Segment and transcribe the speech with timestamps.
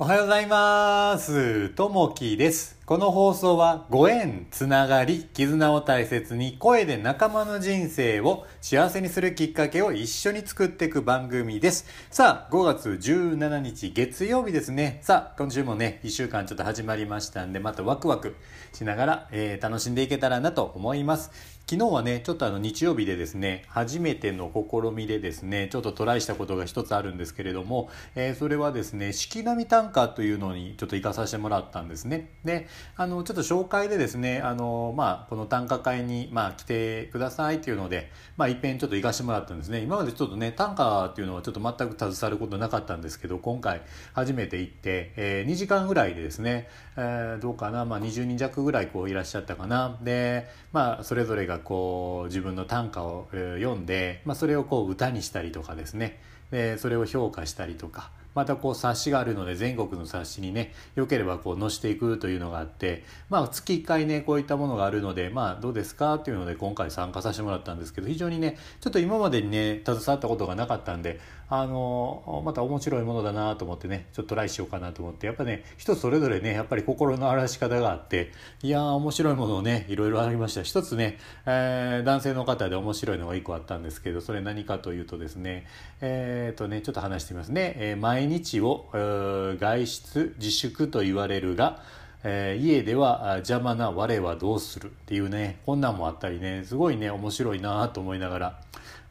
[0.00, 1.70] おはようございます。
[1.70, 2.77] ともきです。
[2.88, 11.84] この放送はご縁、つながり、絆を大切に声で仲間の人生を幸せにするきっかけを一緒に作っていく番組です。
[12.10, 15.00] さあ、5月17日月曜日ですね。
[15.02, 18.36] さあ、今週もね、1週間ちょっと始まりましたんで、またワクワク
[18.72, 21.30] しながら、えー楽しんでいけたらなと思います。
[21.66, 32.30] 昨日はね、ちょっとあの日曜日でですね、初めての試みでですね、ちょっとトライしたことが一つあるんですけれども、えーそれはですね、四季並み短歌というのにちょっと行かさせてもらったんですね。
[32.46, 39.80] で、あの、ちょっと紹介でですね、あの、まあ、この短歌会に、まあ、来てくださいっていうので、まあ、いっぺんちょっと行かしてもらったんですね。
[39.80, 43.82] 今までちょっとね、短歌っていうのはちょっと全く携わることなかったんですけど、今回
[44.12, 49.98] 初めて行って、え2時間ぐらいでですね、えーどうかな、まあ、20人弱ぐらいこういらっしゃったかな。
[50.02, 56.20] で、まあ、それぞれがこう、自分の短歌を、読んで、まあ、それをこう歌にしたりとかですね、
[56.50, 71.18] で、それを評価したりとか、またこう冊子があるので全国の冊子にねよければこう載せていくというのがあってまあ月1回ねこういったものがあるのでまあどうですかっていうので今回参加させてもらったんですけど非常にねちょっと今までにね携わったことがなかったんで
[71.50, 78.32] あのまた面白いものだなと思ってねちょっとトライしようかなと思ってやっぱね人それぞれねやっぱり心の荒らし方があって
[78.62, 80.62] いやー面白いものをねいろいろありました。
[80.62, 85.66] 一つね、えー男性の方で面白いのが1個あったんですけどそれ何かというとですね
[86.00, 91.82] えっ、とねちょっと話してみますね、えー毎日を、外出自粛と言われるが
[92.24, 98.60] えー家では邪魔な我はどうするっていうねこんなんもあったりねすごいね面白いなと思いながら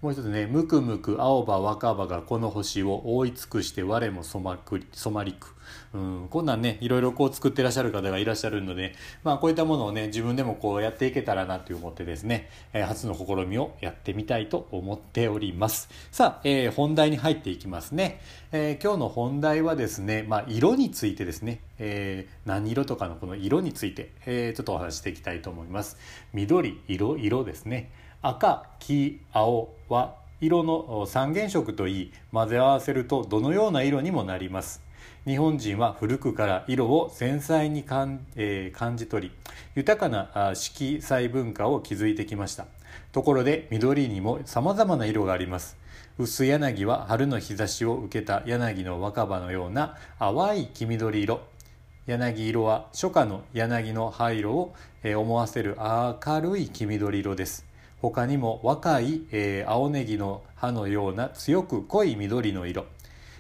[0.02, 5.56] もう一つね「むくむく青葉若葉がこの星を覆い尽くして我も染まくり染まりく」
[5.92, 15.90] うん、こんなんねいろいろこう作ってらっしゃる方がいらっしゃるので、まあ、こういったものをね自分でもこうやっていけたらなと思ってですね、えー初の試みをやってみたいと思っております。
[16.12, 25.98] さあ、えー本題に入っていきますね、えー今日の本題はですね、まあ、色についてですね、えー何色とかのこの色について、えーちょっとお話ししていきたいと思います。
[26.34, 27.92] 緑色色ですね。
[28.22, 34.82] 赤黄青は色の三原色といい混ぜ合わせるとどのような色にもなります。
[35.26, 39.36] 日本人は古くから色を繊細に感,、えー感じ取り
[39.76, 42.66] 豊かな色彩文化を築いてきました。
[43.12, 45.78] ところで緑にも様々な色があります。
[46.18, 51.42] 薄柳は春の日差しを受けた柳の若葉のような淡い黄緑色。
[52.08, 54.74] 柳色は初夏の柳の灰色を
[55.04, 57.66] えー思わせる明るい黄緑色です。
[58.02, 62.86] 他にも若い、えー青ネギの葉のような強く濃い緑の色。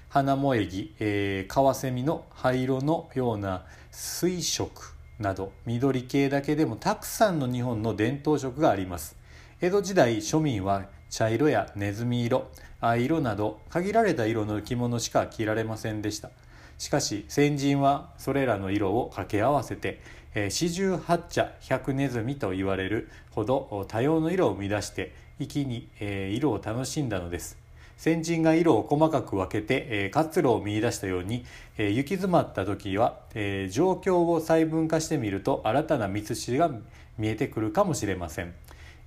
[0.09, 4.69] 花萌木、えー、カワセミの灰色のような水色
[5.17, 9.15] など緑系だけでもたくさんの日本の伝統色があります。
[9.61, 12.49] 江戸時代庶民は茶色やネズミ色
[12.81, 16.31] 藍色など限られた色の着物しか着られませんでした。
[16.77, 19.99] しかし先人はそれらの色を掛け合わせて
[20.49, 25.87] 四十八茶百ネズミと言われるほど多様の色を生み出して一気に、
[26.35, 27.57] 色を楽しんだのです。
[27.95, 31.45] 先人が色を細かく分けて、活路を見出したように、
[31.77, 33.19] 行き詰まった時は、
[33.69, 36.71] 状況を細分化してみると新たな道筋が
[37.17, 38.53] 見えてくるかもしれません。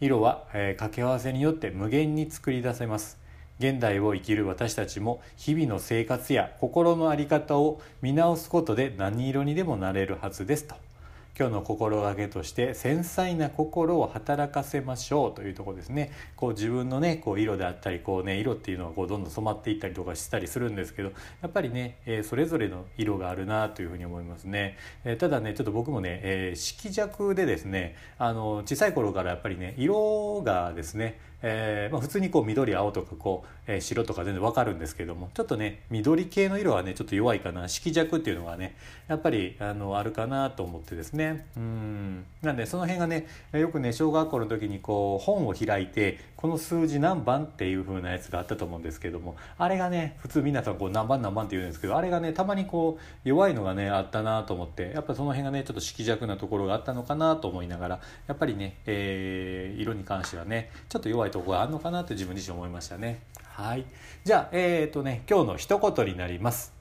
[0.01, 3.20] 色は、掛け合わせによって無限に作り出せます。
[3.60, 10.90] 現代を生きる私たちも日々の生活や心の在り方を見直すことで何色にでもなれるはずですと。
[11.39, 16.13] 今日の心がけとして繊細な心を働かせましょうというところですね。
[16.37, 37.67] こう自分のねこう色であったりこうね色っていうのはこうどんどん染まっていったりとかしたりするんですけどやっぱりね、えーそれぞれの色があるなというふうに思いますね、えーただねちょっと僕もね、えー色弱でですねあの小さい頃からやっぱりね色がですねえーまあ、普通にこう緑青とかこう、えー白とか全然わかるんですけどもちょっとね緑系の色はねちょっと弱いかな。
[37.69, 38.77] 色弱っていうのがね
[39.09, 41.20] やっぱりあのあるかなと思ってですね。
[41.21, 41.47] ね。
[41.57, 42.25] うん。
[42.43, 63.23] なんでその辺がねよくね小学校の時にこう本を開いてこの数字何番っていう風なやつがあったと思うんですけどもあれがね普通皆さんこう何番何番って言うんですけどあれがねたまにこう弱いのがねあったなと思ってやっぱその辺がねちょっと色弱なところがあったのかなと思いながらやっぱりね、えー色に関してはねちょっと弱いとこがあるのかなって自分自身思いましたね。
[63.45, 63.84] はい。
[64.25, 66.79] じゃあえっ、とね今日の一言になります。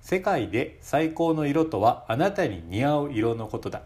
[0.00, 3.82] 世界で最高の色とはあなたに似合う色のことだ。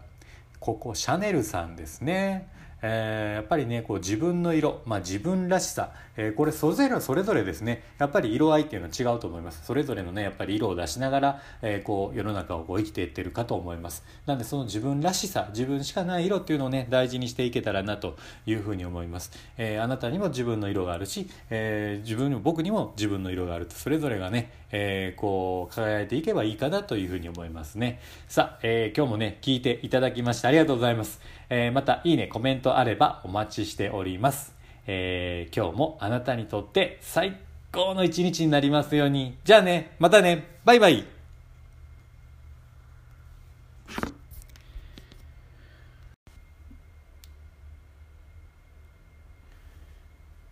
[0.59, 2.47] ここシャネルさんですね。
[2.81, 7.83] えーやっぱりねこう自分の色、まあ、自分らしさ、えーこれそれぞれそれぞれですね。
[7.97, 9.65] やっぱり色合いっていうのは違うと思います。
[9.65, 14.03] それぞれのねやっぱり色を出しながら、えーこう世の中をこう生きていってるかと思います。
[14.25, 23.75] なんでその自分らしさ自分しかない色っていうのをね大事にしていけたらなというふうに思います、えあなたにも自分の色があるし、え自分にも僕にも自分の色があると。
[23.75, 27.99] それぞれがね、え、こう輝いていけばいいかなというふうに思いますね。
[28.27, 34.53] さあ、え、今日もね聞いていただきましてありがとうございます、えー、またいいねコメントあればお待ちしております、
[34.87, 37.37] え今日もあなたにとって最
[37.71, 39.37] 高の一日になりますように。
[39.43, 40.45] じゃあねまたね。
[40.63, 41.05] バイバイ。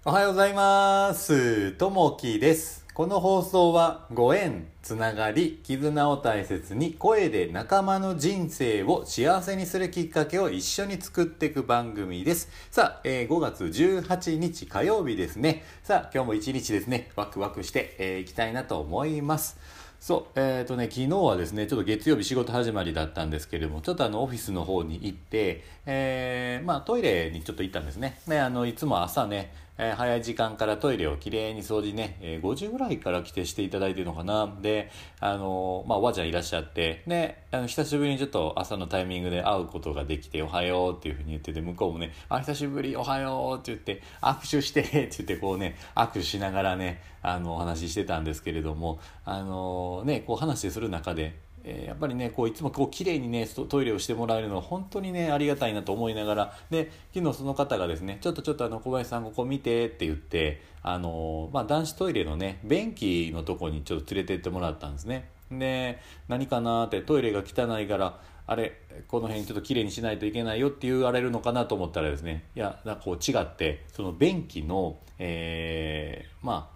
[0.06, 1.72] おはようございます。
[1.72, 2.86] ともきです。
[2.94, 12.50] この放送はご縁、つながり、絆を大切に声で仲間の人生を幸せにするきっかけを一緒に作っていく番組です。
[12.70, 15.64] さあ、えー、5月18日火曜日ですね。
[15.84, 19.58] さあ、今日も一日ですね、ワクワクしてい、えー、きたいなと思います。
[20.02, 28.20] そう、えっ、ー、とね、昨日はですね、ちょっと月曜日仕事始まりだったんですけれども、ちょっとあの、オフィスの方に行って、えー、まあ、トイレにちょっと行ったんですね。
[28.28, 34.56] で、あの、いつも朝ね、えー、早い時間からトイレをきれいに掃除ね、えー、5時ぐらいから来てしていただいてるのかな。
[34.62, 56.58] で、あのー、まあ、おばあちゃんいらっしゃって、で、あの、久しぶりにちょっと朝のタイミングで会うことができて、おはようっていうふうに言ってて、向こうもね、あ、久しぶり、おはようって言って、握手してって言って、こうね、握手しながらね、あの、お話ししてたんですけれども、あのね、こう話する中で、え、やっぱりねこういつもこう綺麗にねトイレをしてもらえるのは本当にねありがたいなと思いながら。
[56.70, 65.30] で昨日その方がですねちょっとちょっとあの小林さんここ見てって言ってあのまあ、男子トイレのね便器のとこにちょっと連れてってもらったんですね。
[65.50, 76.74] で何かなってトイレが汚いからあれこの辺ちょっときれいにしないといけないよって言われるのかなと思ったらですねいやなんかこう違ってその便器の、えー、まあ、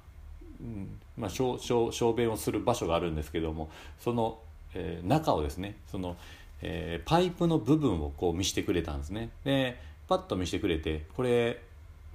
[0.61, 3.69] うんまあ、小小小便をする場所があるんですけども
[3.99, 4.39] その
[4.79, 6.15] えー、中をですねその、
[6.61, 9.31] えー、パイプの部分をこう見せてくれたんですね。
[9.43, 11.61] でパッと見せてくれてこれ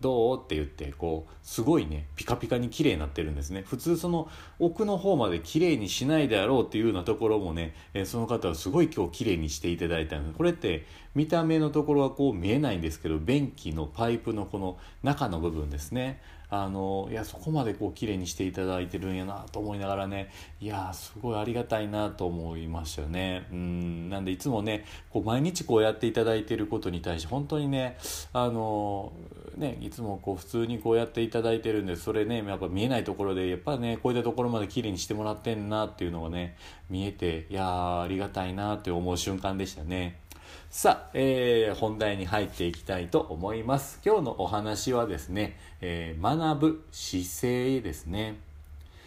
[0.01, 0.37] どう？
[0.37, 3.63] って言ってこうすごいねピカピカに綺麗になってるんですね。
[3.67, 4.29] 普通その
[4.59, 10.37] 奥の方まで綺麗にしないであろうっていうようなところもね、えー、その方はすごい今日綺麗にしていただいたんです。
[10.37, 16.21] これって見た目のところはこう見えないんですけど便器のパイプのこの中の部分ですね
[16.55, 20.31] あのいやそこまでこう綺麗にしていただいてるんやなと思いながらね
[20.61, 27.97] いやすごいありがたいなと思いましたよねうんなんでいつもねこう毎日こうやっていただいてることに対して本当にね
[28.35, 29.15] あの
[29.57, 36.59] ねいつもこう普通にこうやっていただいてるんでそれねやっぱ見えないところでやっぱねこういったところまで綺麗にしてもらってんなっていうのがね
[36.91, 40.22] 見えていやありがたいなって思う瞬間でしたね。
[40.71, 44.01] さあ、えー、本題に入っていきたいと思います。
[44.05, 48.41] 今日のお話はですね、えー、学ぶ姿勢ですね。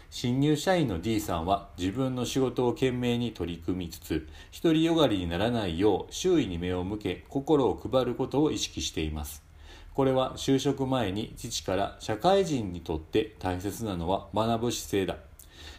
[0.09, 4.27] 新入社員の D さんは自分の仕事を懸命に取り組みつつ、
[4.63, 9.43] 独りよがりにならないよう周囲に目を向け、心を配ることを意識しています。
[9.93, 15.17] これは就職前に父から社会人にとって大切なのは学ぶ姿勢だ。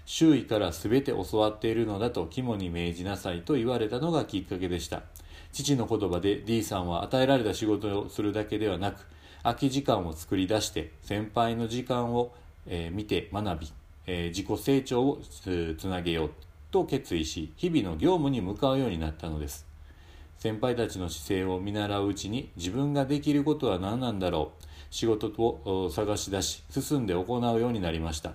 [0.05, 5.03] 周囲から全て教わっているのだと肝に銘じなさいと言われたのがきっかけでした。
[5.53, 9.07] 父の言葉で D さんは与えられた仕事をするだけではなく
[9.43, 12.35] 空き時間を作り出して先輩の時間を、
[12.67, 13.73] え、見て学び、
[14.07, 16.31] え、自己成長をつなげよう
[16.71, 19.67] と決意し日々の業務に向かうようになったのです。
[20.39, 24.65] 先輩たちの姿勢を見習ううちに自分ができることは何なんだろう。
[24.91, 28.33] 仕事を探し出し進んで行うようになりました。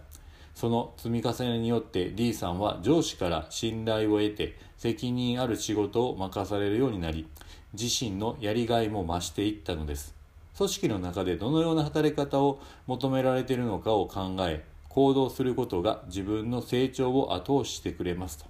[0.56, 7.28] その積み重ねによって D さんは上司から信頼を得て責任ある仕事を任されるようになり
[7.74, 10.16] 自身のやりがいも増していったのです。
[10.58, 18.46] 組織の中でどのような働き方を求められているのかを考え行動することが自分の成長を後押ししてくれますと。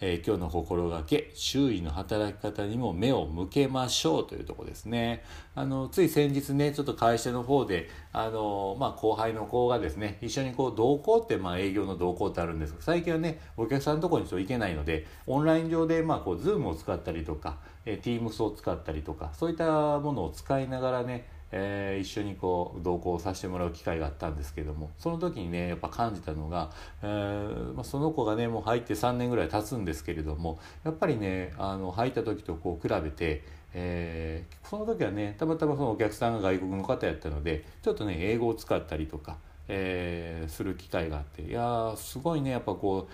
[0.00, 5.24] え、今日の心がけ周囲の働き方にも目を向けましょうというとこですね。
[5.56, 26.70] あのつい先日ねちょっと会社の方であの、まあ、後輩の子がですね一緒にこう同行って、まあ、営業の同行ってあるんですけど最近はねお客さんのとこにちょっと行けないのでオンライン上で、まあ、こう Zoom を使ったりとか、え、Teams を使ったりとかそういったものを使いながらねえー、一緒にこう同行させてもらう機会があったんですけどもその時にねやっぱ感じたのが、
[27.02, 39.38] えーまあ、その子がねもう入って3年ぐらい経つんですけれどもやっぱりねあの入った時とこう比べて、えー、その時はねたまたまそのお客さんが外国の方やったのでちょっとね英語を使ったりとか、
[39.68, 43.12] えー、する機会があっていやすごいねやっぱこう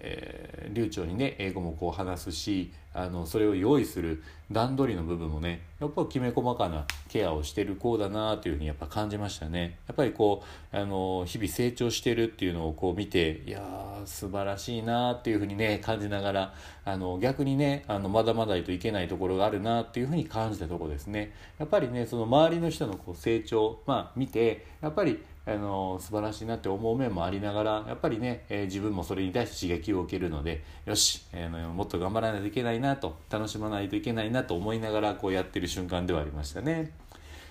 [0.00, 9.78] えー、流暢にね英語もこう話すしあのそれを用意する段取りの部分もねやっぱきめ細かなケアをしてる子だなというふうにやっぱ感じましたね。
[9.86, 16.54] やっぱりこうあの日々成長してるっていうのをこう見ていやー素晴らしいなっていうふうにね感じながら
[16.86, 21.34] あの逆にねあのまだまだといけないところがあるなっていうふうに感じたところですね。
[21.58, 36.90] やっぱりねその周りの人のこう成長まあ見てやっぱりあの素晴らしいなって思う面もありながらやっぱりね、えー、自分もそれに対して刺激を受けるのでよし、えー、もっと頑張らないといけないなと楽しまないといけないなと思いながらこうやってる瞬間ではありましたね。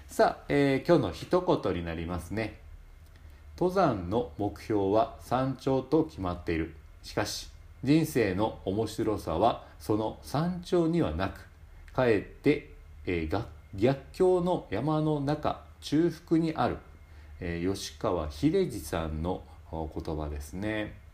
[0.08, 2.60] さあ、えー、今日の一言になりますね。
[3.58, 6.74] 登山の目標は山頂と決まっている。
[7.02, 7.48] しかし
[7.86, 11.48] 人生の面白さはその山頂にはなく
[11.94, 12.72] かえって、
[13.06, 16.78] えー、逆境の山の中中腹にある。
[17.40, 21.06] え、吉川秀治さんの言葉ですね。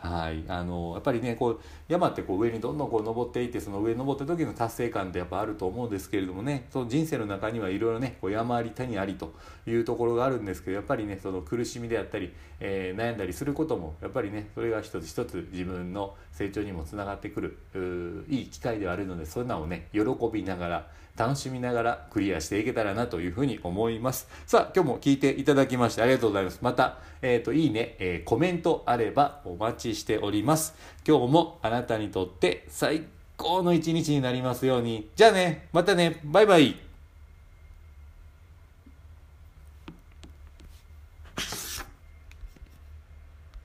[0.00, 9.34] はい、あのやっぱりねこう山ってこう上にどんどんこう登っていってその上に登った時の達成感ってやっぱあると思うんですけれどもねその人生の中にはいろいろねこう山あり谷ありと
[9.66, 24.28] いうところがあるんですけどやっぱりねその苦しみであったり、えー、悩んだりすることもやっぱりねそれが一つ一つ自分の成長にもつながってくるいい機会ではあるのでそんなをね喜びながら楽しみながらクリアしていけたらなというふうに思います。
[24.46, 26.60] さあ、今日も聞いていただきましてありがとうございます。
[26.62, 30.74] また、えっ、ー、と、いいね、えー、コメントあればお待ちしております。
[31.06, 33.02] 今日もあなたにとって最
[33.36, 35.10] 高の一日になりますように。
[35.16, 36.87] じゃあね、またね、バイバイ。